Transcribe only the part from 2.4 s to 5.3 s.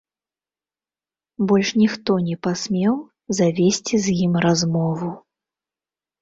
пасмеў завесці з ім размову.